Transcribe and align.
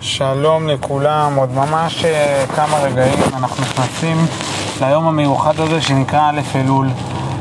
שלום 0.00 0.68
לכולם, 0.68 1.32
עוד 1.36 1.52
ממש 1.54 2.04
אה, 2.04 2.44
כמה 2.56 2.78
רגעים 2.78 3.18
אנחנו 3.36 3.62
נכנסים 3.62 4.16
ליום 4.80 5.08
המיוחד 5.08 5.60
הזה 5.60 5.80
שנקרא 5.80 6.30
א' 6.30 6.40
אלול. 6.54 6.88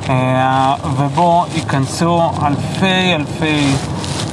אה, 0.10 0.76
ובו 0.98 1.46
ייכנסו 1.56 2.22
אלפי 2.46 3.16
אלפי 3.16 3.74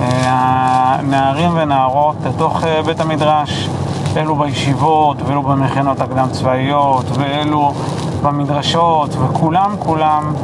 אה, 0.00 0.96
נערים 1.02 1.50
ונערות 1.54 2.16
לתוך 2.26 2.64
בית 2.86 3.00
המדרש. 3.00 3.68
אלו 4.16 4.36
בישיבות 4.36 5.16
ואלו 5.22 5.42
במכינות 5.42 6.00
הקדם 6.00 6.28
צבאיות 6.32 7.04
ואלו 7.14 7.74
במדרשות 8.22 9.10
וכולם 9.14 9.74
כולם 9.78 10.34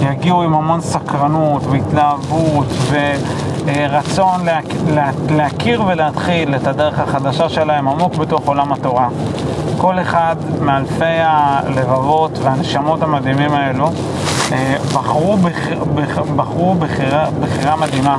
יגיעו 0.00 0.42
עם 0.42 0.54
המון 0.54 0.80
סקרנות 0.80 1.62
והתלהבות 1.66 2.66
ורצון 3.64 4.40
להכיר 5.30 5.82
ולהתחיל 5.86 6.54
את 6.54 6.66
הדרך 6.66 6.98
החדשה 6.98 7.48
שלהם 7.48 7.88
עמוק 7.88 8.14
בתוך 8.16 8.46
עולם 8.46 8.72
התורה. 8.72 9.08
כל 9.78 10.00
אחד 10.00 10.36
מאלפי 10.60 11.04
הלבבות 11.04 12.38
והנשמות 12.42 13.02
המדהימים 13.02 13.52
האלו 13.52 13.90
אה, 14.52 14.76
בחרו, 14.94 15.36
בח, 15.94 16.18
בחרו 16.36 16.74
בחירה, 16.74 17.26
בחירה 17.40 17.76
מדהימה, 17.76 18.16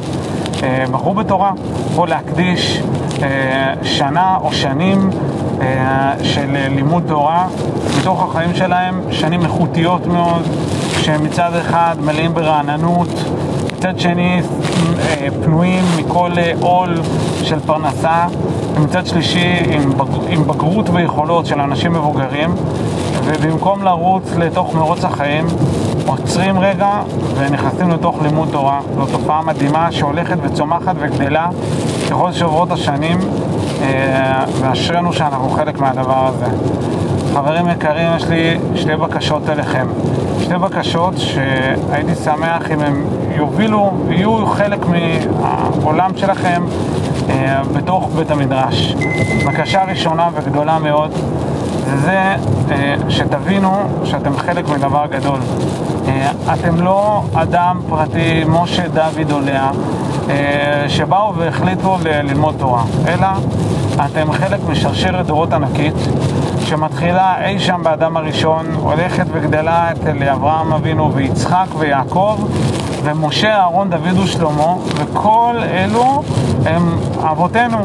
אה, 0.63 0.85
בחרו 0.91 1.13
בתורה, 1.13 1.51
בחרו 1.91 2.05
להקדיש 2.05 2.81
אה, 3.23 3.73
שנה 3.83 4.37
או 4.41 4.53
שנים 4.53 5.09
של 6.23 6.57
לימוד 6.75 7.03
תורה 7.07 7.47
בתוך 7.99 8.23
החיים 8.23 8.55
שלהם, 8.55 9.01
שנים 9.11 9.41
איכותיות 9.41 10.07
מאוד, 10.07 10.41
שמצד 11.01 11.55
אחד 11.55 11.95
מלאים 11.99 12.33
ברעננות, 12.33 13.09
מצד 13.85 13.99
שני 13.99 14.41
פנויים 15.43 15.83
מכל 15.97 16.31
עול 16.61 16.95
של 17.43 17.59
פרנסה, 17.59 18.25
ומצד 18.75 19.05
שלישי 19.05 19.57
עם, 19.71 19.89
בג... 19.97 20.05
עם 20.27 20.47
בגרות 20.47 20.89
ויכולות 20.89 21.45
של 21.45 21.59
אנשים 21.59 21.93
מבוגרים, 21.93 22.55
ובמקום 23.25 23.83
לרוץ 23.83 24.31
לתוך 24.37 24.75
מרוץ 24.75 25.03
החיים, 25.03 25.45
עוצרים 26.05 26.59
רגע 26.59 27.01
ונכנסים 27.35 27.89
לתוך 27.89 28.21
לימוד 28.21 28.49
תורה. 28.51 28.79
זו 28.95 29.05
תופעה 29.05 29.41
מדהימה 29.41 29.91
שהולכת 29.91 30.37
וצומחת 30.41 30.95
וגדלה 30.99 31.47
ככל 32.09 32.31
שעוברות 32.31 32.71
השנים, 32.71 33.19
אה, 33.81 34.45
ואשרינו 34.59 35.13
שאנחנו 35.13 35.49
חלק 35.49 35.79
מהדבר 35.79 36.27
הזה. 36.27 36.45
חברים 37.35 37.67
יקרים, 37.67 38.07
יש 38.17 38.23
לי 38.23 38.57
שתי 38.75 38.95
בקשות 38.95 39.49
אליכם. 39.49 39.87
שתי 40.41 40.53
בקשות 40.53 41.13
שהייתי 41.17 42.15
שמח 42.15 42.71
אם 42.71 42.79
הם 42.79 43.05
יובילו, 43.35 43.91
יהיו 44.09 44.45
חלק 44.45 44.79
מהעולם 44.85 46.11
שלכם 46.17 46.63
אה, 47.29 47.61
בתוך 47.73 48.09
בית 48.15 48.31
המדרש. 48.31 48.95
בקשה 49.47 49.83
ראשונה 49.83 50.29
וגדולה 50.33 50.79
מאוד 50.79 51.11
זה 51.85 52.35
זה 52.67 52.75
אה, 52.75 52.95
שתבינו 53.09 53.71
שאתם 54.03 54.37
חלק 54.37 54.69
מדבר 54.69 55.05
גדול. 55.09 55.39
אה, 56.07 56.31
אתם 56.53 56.81
לא 56.81 57.23
אדם 57.33 57.79
פרטי, 57.89 58.43
משה, 58.47 58.87
דוד 58.87 59.31
או 59.31 59.39
לאה, 59.39 59.71
אה, 60.29 60.85
שבאו 60.89 61.35
והחליטו 61.35 61.97
ללמוד 62.03 62.55
תורה, 62.57 62.83
אלא 63.07 63.27
אתם 64.05 64.31
חלק 64.31 64.59
משרשרת 64.69 65.25
דורות 65.25 65.53
ענקית 65.53 65.93
שמתחילה 66.65 67.45
אי 67.45 67.59
שם 67.59 67.81
באדם 67.83 68.17
הראשון, 68.17 68.65
הולכת 68.75 69.25
וגדלה 69.31 69.91
אצל 69.91 70.29
אברהם 70.29 70.73
אבינו 70.73 71.13
ויצחק 71.13 71.65
ויעקב 71.77 72.39
ומשה, 73.03 73.55
אהרון, 73.55 73.89
דוד 73.89 74.19
ושלמה, 74.23 74.73
וכל 74.95 75.55
אלו 75.63 76.23
הם 76.65 76.97
אבותינו, 77.31 77.77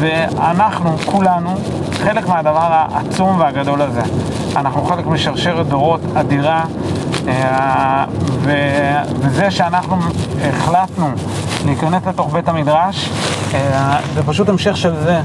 ואנחנו, 0.00 0.98
כולנו, 0.98 1.54
חלק 1.92 2.28
מהדבר 2.28 2.68
העצום 2.70 3.40
והגדול 3.40 3.82
הזה. 3.82 4.02
אנחנו 4.56 4.84
חלק 4.84 5.06
משרשרת 5.06 5.66
דורות 5.66 6.00
אדירה, 6.14 6.64
אה, 7.28 8.04
וזה 9.20 9.50
שאנחנו 9.50 9.96
החלטנו 10.48 11.10
להיכנס 11.64 12.06
לתוך 12.06 12.32
בית 12.32 12.48
המדרש, 12.48 13.10
אה, 13.54 13.98
זה 14.14 14.22
פשוט 14.22 14.48
המשך 14.48 14.76
של 14.76 14.94
זה. 14.94 15.20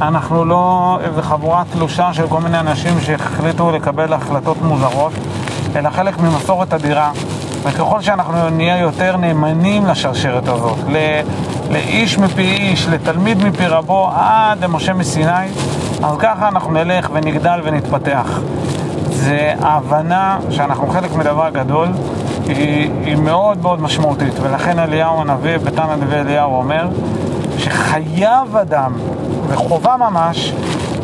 אנחנו 0.00 0.44
לא 0.44 0.98
איזה 1.04 1.22
חבורה 1.22 1.62
תלושה 1.72 2.12
של 2.12 2.28
כל 2.28 2.40
מיני 2.40 2.60
אנשים 2.60 3.00
שהחליטו 3.00 3.70
לקבל 3.70 4.12
החלטות 4.12 4.62
מוזרות, 4.62 5.12
אלא 5.76 5.90
חלק 5.90 6.18
ממסורת 6.18 6.72
אדירה. 6.72 7.10
וככל 7.62 8.00
שאנחנו 8.00 8.50
נהיה 8.50 8.78
יותר 8.78 9.16
נאמנים 9.16 9.86
לשרשרת 9.86 10.48
הזאת, 10.48 10.78
לאיש 11.70 12.18
מפי 12.18 12.42
איש, 12.42 12.88
לתלמיד 12.88 13.44
מפי 13.44 13.66
רבו, 13.66 14.10
עד 14.14 14.64
למשה 14.64 14.92
מסיני, 14.92 15.46
אז 16.02 16.16
ככה 16.18 16.48
אנחנו 16.48 16.72
נלך 16.72 17.10
ונגדל 17.12 17.60
ונתפתח. 17.64 18.40
זה 19.10 19.54
ההבנה 19.62 20.38
שאנחנו 20.50 20.86
חלק 20.86 21.14
מדבר 21.14 21.50
גדול, 21.50 21.88
היא, 22.46 22.90
היא 23.04 23.16
מאוד 23.16 23.62
מאוד 23.62 23.80
משמעותית, 23.80 24.34
ולכן 24.42 24.78
אליהו 24.78 25.20
הנביא, 25.20 25.56
בתנא 25.56 25.96
דבי 25.96 26.16
אליהו 26.16 26.54
אומר 26.54 26.88
שחייב 27.58 28.56
אדם, 28.56 28.92
וחובה 29.48 29.96
ממש, 29.96 30.52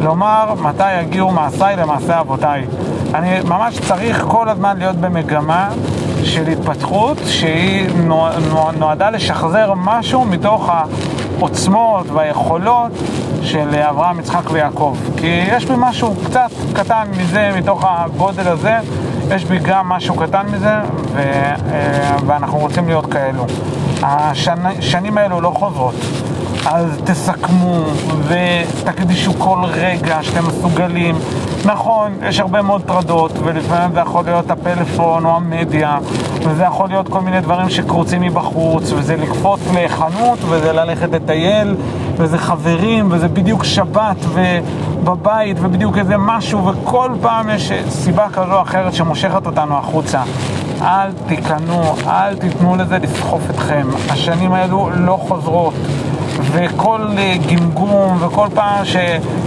לומר 0.01 0.55
מתי 0.62 1.01
יגיעו 1.01 1.31
מעשיי 1.31 1.77
למעשי 1.77 2.12
אבותיי. 2.21 2.67
אני 3.15 3.41
ממש 3.45 3.78
צריך 3.81 4.25
כל 4.28 4.49
הזמן 4.49 4.78
להיות 4.78 4.97
במגמה 4.97 5.69
של 6.25 6.49
התפתחות 6.49 7.19
שהיא 7.27 7.89
נועדה 8.78 9.11
לשחזר 9.11 9.73
משהו 9.77 10.25
מתוך 10.25 10.71
העוצמות 10.71 12.11
והיכולות 12.11 12.93
של 13.43 13.75
אברהם, 13.75 14.21
יצחק 14.21 14.51
ויעקב. 14.51 14.97
כי 15.17 15.27
יש 15.27 15.65
בי 15.65 15.75
משהו 15.77 16.15
קצת 16.25 16.51
קטן 16.72 17.07
מזה, 17.19 17.51
מתוך 17.57 17.84
הגודל 17.89 18.49
הזה, 18.49 18.78
יש 19.31 19.45
בי 19.45 19.59
גם 19.59 19.89
משהו 19.89 20.15
קטן 20.15 20.47
מזה, 20.53 20.75
ו, 21.12 21.19
אה, 21.19 22.17
ואנחנו 22.27 22.59
רוצים 22.59 22.89
להיות 22.89 23.12
כאלו. 23.12 23.47
השנים 24.03 25.19
האלו 25.19 25.41
לא 25.41 25.51
חוזרות. 25.51 25.95
אז 26.66 27.00
תסכמו 27.04 27.84
ותקדישו 28.28 29.32
כל 29.38 29.59
רגע 29.65 30.19
שאתם 30.22 30.47
מסוגלים. 30.48 31.16
נכון, 31.65 32.12
יש 32.22 32.41
הרבה 32.41 32.62
מאוד 32.62 32.82
טרדות, 32.82 33.32
ולפעמים 33.44 33.94
זה 33.94 34.00
יכול 34.00 34.25
להיות 34.25 34.50
הפלאפון 34.50 35.25
או 35.25 35.37
המדיה, 35.37 35.98
וזה 36.43 36.65
יכול 36.65 36.88
להיות 36.88 37.09
כל 37.09 37.21
מיני 37.21 37.41
דברים 37.41 37.71
שקרוצים 37.71 38.22
מבחוץ, 38.22 38.93
וזה 38.93 39.16
לקפוץ 39.16 39.60
לחנות, 39.75 40.38
וזה 40.48 40.72
ללכת 40.72 41.12
לטייל, 41.12 41.76
וזה 42.16 42.38
חברים, 42.38 43.09
וזה 43.10 43.28
בדיוק 43.28 43.65
שבת, 43.65 44.16
ובבית, 44.34 45.56
ובדיוק 45.60 45.98
איזה 45.98 46.16
משהו, 46.16 46.66
וכל 46.66 47.10
פעם 47.21 47.50
יש 47.50 47.72
סיבה 47.88 48.28
כזו 48.28 48.53
או 48.53 48.62
אחרת 48.62 48.94
שמושכת 48.94 49.47
אותנו 49.47 49.78
החוצה. 49.78 50.22
אל 50.82 51.12
תיכנעו, 51.27 51.94
אל 52.06 52.37
תיתנו 52.37 52.77
לזה 52.77 52.98
לסחוף 52.98 53.50
אתכם. 53.50 53.87
השנים 54.10 54.53
האלו 54.53 54.91
לא 54.97 55.19
חוזרות. 55.28 55.75
וכל 56.43 57.06
אה, 57.19 57.37
גמגום 57.51 58.17
וכל 58.21 58.47
פעם 58.55 58.84
ש, 58.84 58.97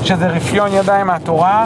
שזה 0.03 0.27
רפיון 0.27 0.69
ידיים 0.73 1.07
מהתורה, 1.07 1.65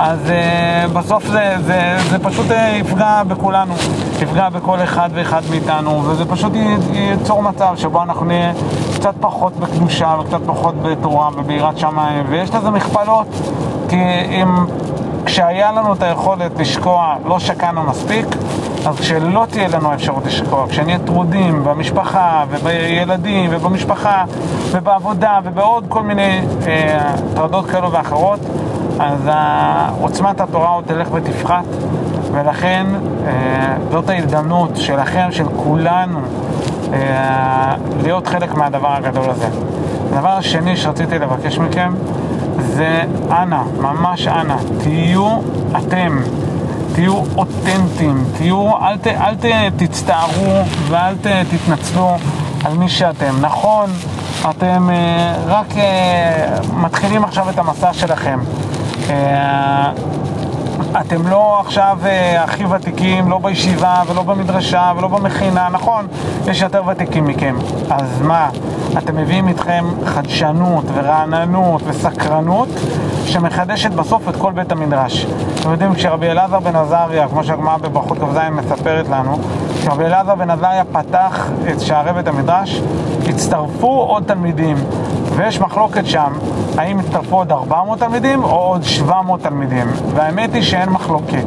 אז 0.00 0.18
uh, 0.26 0.92
בסוף 0.92 1.26
זה, 1.26 1.54
זה, 1.66 1.96
זה 2.10 2.18
פשוט 2.18 2.50
uh, 2.50 2.54
יפגע 2.54 3.22
בכולנו, 3.28 3.74
יפגע 4.20 4.48
בכל 4.48 4.82
אחד 4.82 5.10
ואחד 5.14 5.42
מאיתנו, 5.50 6.02
וזה 6.04 6.24
פשוט 6.24 6.52
ייצור 6.92 7.42
מצב 7.42 7.74
שבו 7.76 8.02
אנחנו 8.02 8.26
נהיה 8.26 8.52
קצת 8.94 9.14
פחות 9.20 9.56
בקדושה 9.56 10.16
וקצת 10.20 10.40
פחות 10.46 10.74
בתורה 10.82 11.28
וביראת 11.36 11.78
שמיים, 11.78 12.24
ויש 12.28 12.54
לזה 12.54 12.70
מכפלות, 12.70 13.26
כי 13.88 14.02
אם 14.30 14.66
כשהיה 15.26 15.72
לנו 15.72 15.92
את 15.92 16.02
היכולת 16.02 16.58
לשקוע 16.58 17.14
לא 17.24 17.38
שקענו 17.38 17.82
מספיק, 17.82 18.26
אז 18.86 19.00
כשלא 19.00 19.46
תהיה 19.50 19.68
לנו 19.68 19.94
אפשרות 19.94 20.26
לשקוע, 20.26 20.66
כשנהיה 20.68 20.98
טרודים 20.98 21.64
במשפחה 21.64 22.44
ובילדים 22.50 23.50
ובמשפחה 23.52 24.24
ובעבודה 24.70 25.40
ובעוד 25.44 25.84
כל 25.88 26.02
מיני 26.02 26.40
הטרדות 27.00 27.64
אה, 27.66 27.72
כאלו 27.72 27.92
ואחרות, 27.92 28.40
אז 28.98 29.30
עוצמת 30.00 30.40
התורה 30.40 30.68
עוד 30.68 30.84
תלך 30.86 31.08
ותפחת, 31.12 31.64
ולכן 32.32 32.86
אה, 33.26 33.76
זאת 33.90 34.08
ההזדמנות 34.08 34.70
שלכם, 34.76 35.28
של 35.30 35.46
כולנו, 35.56 36.20
אה, 36.92 37.74
להיות 38.02 38.26
חלק 38.26 38.54
מהדבר 38.54 38.92
הגדול 38.92 39.30
הזה. 39.30 39.48
הדבר 40.12 40.28
השני 40.32 40.76
שרציתי 40.76 41.18
לבקש 41.18 41.58
מכם 41.58 41.94
זה 42.58 43.02
אנא, 43.30 43.62
ממש 43.80 44.28
אנא, 44.28 44.56
תהיו 44.82 45.38
אתם. 45.76 46.18
תהיו 46.96 47.22
אותנטיים, 47.36 48.24
תהיו, 48.38 48.76
אל, 48.76 48.96
ת, 48.96 49.06
אל 49.06 49.34
ת, 49.34 49.44
תצטערו 49.76 50.64
ואל 50.88 51.14
ת, 51.14 51.26
תתנצלו 51.26 52.16
על 52.64 52.72
מי 52.72 52.88
שאתם. 52.88 53.40
נכון, 53.40 53.90
אתם 54.50 54.90
אה, 54.90 55.36
רק 55.46 55.66
אה, 55.76 56.58
מתחילים 56.72 57.24
עכשיו 57.24 57.50
את 57.50 57.58
המסע 57.58 57.92
שלכם. 57.92 58.38
אה, 59.10 59.92
אתם 61.00 61.26
לא 61.26 61.60
עכשיו 61.60 61.98
אה, 62.04 62.44
הכי 62.44 62.64
ותיקים, 62.64 63.30
לא 63.30 63.38
בישיבה 63.38 64.02
ולא 64.08 64.22
במדרשה 64.22 64.92
ולא 64.96 65.08
במכינה, 65.08 65.68
נכון, 65.72 66.06
יש 66.46 66.62
יותר 66.62 66.82
ותיקים 66.86 67.26
מכם. 67.26 67.56
אז 67.90 68.22
מה, 68.22 68.48
אתם 68.98 69.16
מביאים 69.16 69.48
איתכם 69.48 69.84
חדשנות 70.04 70.84
ורעננות 70.94 71.82
וסקרנות 71.86 72.68
שמחדשת 73.26 73.90
בסוף 73.90 74.28
את 74.28 74.36
כל 74.36 74.52
בית 74.52 74.72
המדרש. 74.72 75.26
אתם 75.60 75.70
יודעים, 75.70 75.94
כשרבי 75.94 76.30
אלעזר 76.30 76.60
בן 76.60 76.76
עזריה, 76.76 77.28
כמו 77.28 77.44
שהגמרא 77.44 77.76
בברכות 77.76 78.18
כ"ז 78.18 78.38
מספרת 78.52 79.08
לנו, 79.08 79.38
כשרבי 79.80 80.04
אלעזר 80.04 80.34
בן 80.34 80.50
עזריה 80.50 80.84
פתח 80.92 81.48
את 81.70 81.80
שערי 81.80 82.12
בית 82.12 82.28
המדרש, 82.28 82.80
הצטרפו 83.28 84.00
עוד 84.08 84.22
תלמידים, 84.26 84.76
ויש 85.36 85.60
מחלוקת 85.60 86.06
שם, 86.06 86.32
האם 86.78 86.98
הצטרפו 86.98 87.36
עוד 87.36 87.52
400 87.52 87.98
תלמידים 87.98 88.44
או 88.44 88.50
עוד 88.50 88.82
700 88.82 89.42
תלמידים, 89.42 89.86
והאמת 90.14 90.54
היא 90.54 90.62
שאין 90.62 90.88
מחלוקת. 90.88 91.44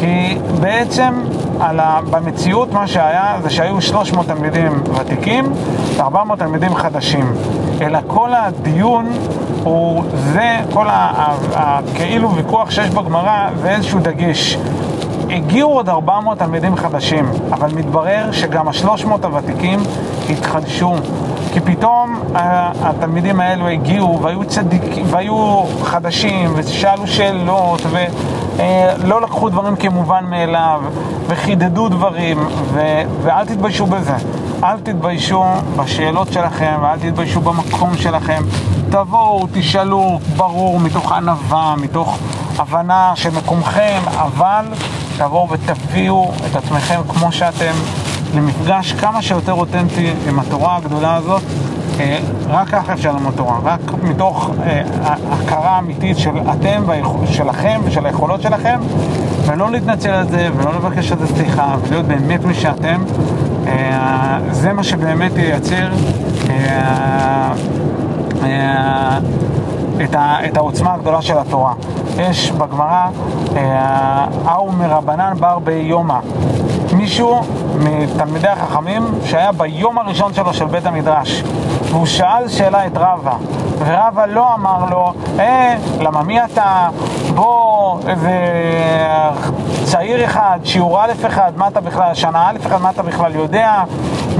כי 0.00 0.38
בעצם 0.60 1.22
ה... 1.60 2.00
במציאות 2.10 2.72
מה 2.72 2.86
שהיה 2.86 3.36
זה 3.42 3.50
שהיו 3.50 3.80
300 3.80 4.26
תלמידים 4.26 4.82
ותיקים 4.94 5.52
ו-400 5.96 6.36
תלמידים 6.38 6.74
חדשים. 6.74 7.32
אלא 7.80 7.98
כל 8.06 8.30
הדיון 8.34 9.12
הוא 9.64 10.04
זה, 10.14 10.56
כל 10.72 10.86
הכאילו 11.54 12.34
ויכוח 12.34 12.70
שיש 12.70 12.90
בגמרא 12.90 13.48
זה 13.62 13.70
איזשהו 13.70 14.00
דגש. 14.00 14.58
הגיעו 15.30 15.72
עוד 15.72 15.88
400 15.88 16.38
תלמידים 16.38 16.76
חדשים, 16.76 17.30
אבל 17.52 17.68
מתברר 17.74 18.32
שגם 18.32 18.68
ה-300 18.68 19.08
הוותיקים 19.22 19.80
התחדשו. 20.30 20.94
כי 21.52 21.60
פתאום 21.60 22.20
התלמידים 22.82 23.40
האלו 23.40 23.68
הגיעו 23.68 24.20
והיו 24.22 24.44
צדיקים, 24.44 25.06
והיו 25.10 25.64
חדשים, 25.82 26.52
ושאלו 26.56 27.06
שאלות, 27.06 27.82
ולא 27.90 29.20
לקחו 29.20 29.48
דברים 29.48 29.76
כמובן 29.76 30.24
מאליו, 30.24 30.82
וחידדו 31.26 31.88
דברים, 31.88 32.38
ו... 32.72 32.80
ואל 33.22 33.44
תתביישו 33.44 33.86
בזה. 33.86 34.14
אל 34.64 34.80
תתביישו 34.80 35.44
בשאלות 35.76 36.32
שלכם, 36.32 36.74
ואל 36.82 36.98
תתביישו 36.98 37.40
במקום 37.40 37.96
שלכם. 37.96 38.42
תבואו, 38.90 39.46
תשאלו, 39.52 40.20
ברור, 40.36 40.80
מתוך 40.80 41.12
ענווה, 41.12 41.74
מתוך 41.76 42.18
הבנה 42.58 43.12
של 43.14 43.30
מקומכם, 43.30 44.00
אבל 44.08 44.64
תבואו 45.18 45.48
ותביאו 45.50 46.30
את 46.50 46.56
עצמכם 46.56 47.00
כמו 47.08 47.32
שאתם. 47.32 47.72
למפגש 48.34 48.92
כמה 48.92 49.22
שיותר 49.22 49.52
אותנטי 49.52 50.12
עם 50.28 50.38
התורה 50.38 50.76
הגדולה 50.76 51.14
הזאת, 51.14 51.42
אה, 52.00 52.18
רק 52.48 52.68
ככה 52.68 52.92
אפשר 52.92 53.12
ללמוד 53.12 53.34
תורה, 53.36 53.58
רק 53.64 53.80
מתוך 54.02 54.50
אה, 54.62 54.82
הכרה 55.30 55.78
אמיתית 55.78 56.18
של 56.18 56.30
אתם, 56.52 56.82
שלכם 57.26 57.80
ושל 57.84 58.06
היכולות 58.06 58.42
שלכם, 58.42 58.80
ולא 59.46 59.70
להתנצל 59.70 60.10
על 60.10 60.28
זה, 60.28 60.48
ולא 60.56 60.74
לבקש 60.74 61.12
על 61.12 61.18
זה 61.18 61.26
סליחה, 61.26 61.74
ולהיות 61.82 62.06
באמת 62.06 62.44
מי 62.44 62.54
שאתם, 62.54 63.04
אה, 63.66 64.38
זה 64.50 64.72
מה 64.72 64.82
שבאמת 64.82 65.32
ייצר 65.36 65.88
את, 70.44 70.56
העוצמה 70.56 70.94
הגדולה 70.94 71.22
של 71.22 71.38
התורה. 71.38 71.72
יש 72.18 72.52
בגמרא, 72.52 73.08
אהו 74.46 74.72
מרבנן 74.72 75.32
בר 75.40 75.58
ביומא. 75.58 76.18
מישהו 76.98 77.40
מתלמידי 77.78 78.48
החכמים 78.48 79.02
שהיה 79.24 79.52
ביום 79.52 79.98
הראשון 79.98 80.34
שלו 80.34 80.54
של 80.54 80.64
בית 80.64 80.86
המדרש 80.86 81.42
והוא 81.90 82.06
שאל 82.06 82.48
שאלה 82.48 82.86
את 82.86 82.92
רבא 82.96 83.36
ורבא 83.78 84.26
לא 84.26 84.54
אמר 84.54 84.84
לו 84.90 85.12
אה, 85.38 85.76
למה 86.00 86.22
מי 86.22 86.44
אתה? 86.44 86.88
בוא, 87.34 87.98
איזה 88.08 88.32
צעיר 89.84 90.24
אחד, 90.24 90.58
שיעור 90.64 91.04
א' 91.04 91.12
אחד, 91.26 91.52
מה 91.56 91.68
אתה 91.68 91.80
בכלל, 91.80 92.14
שנה 92.14 92.50
א' 92.50 92.66
אחד, 92.66 92.82
מה 92.82 92.90
אתה 92.90 93.02
בכלל 93.02 93.34
יודע? 93.34 93.82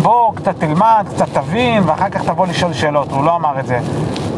בוא, 0.02 0.34
קצת 0.34 0.54
תלמד, 0.58 1.06
קצת 1.14 1.28
תבין 1.32 1.82
ואחר 1.86 2.08
כך 2.08 2.24
תבוא 2.24 2.46
לשאול 2.46 2.72
שאלות 2.72 3.12
הוא 3.12 3.24
לא 3.24 3.36
אמר 3.36 3.60
את 3.60 3.66
זה 3.66 3.78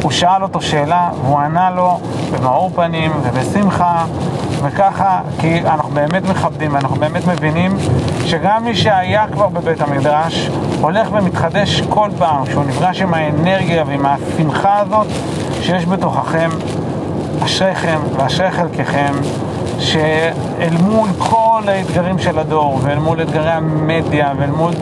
הוא 0.02 0.11
שאל 0.11 0.43
אותו 0.43 0.61
שאלה 0.61 1.11
והוא 1.23 1.38
ענה 1.38 1.70
לו 1.70 2.00
במאור 2.32 2.70
פנים 2.75 3.12
ובשמחה 3.23 4.05
וככה, 4.62 5.20
כי 5.41 5.61
אנחנו 5.61 5.91
באמת 5.91 6.23
מכבדים 6.29 6.75
ואנחנו 6.75 6.97
באמת 6.97 7.26
מבינים 7.26 7.76
שגם 8.25 8.64
מי 8.64 8.76
שהיה 8.76 9.26
כבר 9.32 9.49
בבית 9.49 9.81
המדרש 9.81 10.50
הולך 10.81 11.08
ומתחדש 11.12 11.81
כל 11.81 12.08
פעם 12.19 12.44
כשהוא 12.47 12.64
נפגש 12.64 13.02
עם 13.02 13.14
האנרגיה 13.14 13.85
ועם 13.87 14.06
השמחה 14.06 14.79
הזאת 14.79 15.06
שיש 15.62 15.87
בתוככם 15.87 16.50
אשריכם 17.44 17.99
ואשרי 18.17 18.50
חלקכם 18.50 19.12
שאל 19.79 20.75
מול 20.82 21.08
כל 21.19 21.62
האתגרים 21.67 22.19
של 22.19 22.38
הדור 22.38 22.79
ואל 22.82 22.99
מול 22.99 23.23
אתגרי 23.23 23.50
המדיה 23.50 24.32
ואל 24.38 24.50
מול 24.50 24.73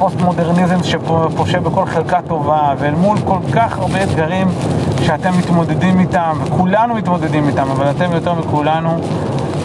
הפוסט-מודרניזם 0.00 0.82
שפושה 0.82 1.60
בכל 1.60 1.86
חלקה 1.86 2.22
טובה 2.28 2.74
ואל 2.78 2.94
מול 2.94 3.18
כל 3.24 3.38
כך 3.52 3.78
הרבה 3.78 4.02
אתגרים 4.02 4.48
שאתם 5.02 5.38
מתמודדים 5.38 6.00
איתם 6.00 6.38
וכולנו 6.44 6.94
מתמודדים 6.94 7.48
איתם 7.48 7.70
אבל 7.70 7.90
אתם 7.90 8.12
יותר 8.12 8.34
מכולנו 8.34 9.00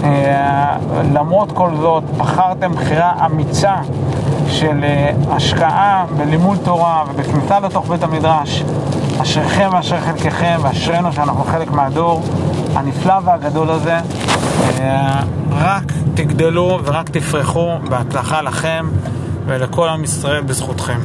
אה, 0.04 0.78
למרות 1.14 1.52
כל 1.52 1.70
זאת 1.82 2.04
בחרתם 2.04 2.72
בחירה 2.72 3.26
אמיצה 3.26 3.76
של 4.48 4.84
אה, 4.84 5.12
השקעה 5.30 6.06
בלימוד 6.18 6.58
תורה 6.64 7.04
ובכניסה 7.10 7.60
לתוך 7.60 7.88
בית 7.90 8.04
המדרש 8.04 8.64
אשריכם 9.22 9.70
ואשרי 9.74 10.02
חלקכם 10.02 10.58
ואשרינו 10.62 11.14
שאנחנו 11.14 11.44
חלק 11.44 11.72
מהדור 11.72 12.24
הנפלא 12.76 13.16
והגדול 13.24 13.70
הזה. 13.70 13.98
אה, 14.80 15.22
רק 15.52 15.94
תגדלו 16.14 16.80
ורק 16.86 17.10
תפרחו 17.10 17.70
בהצלחה 17.90 18.42
לכם 18.42 18.86
ולכל 19.48 19.90
עם 19.90 20.04
ישראל 20.04 20.44
בזכותכם 20.44 21.00